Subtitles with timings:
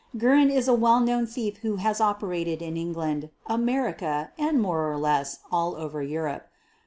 [0.17, 4.97] Guerin is a well known thief who has operated in England, America and more or
[4.97, 6.47] less all over Europe.